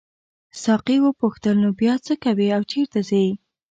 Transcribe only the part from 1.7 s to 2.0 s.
بیا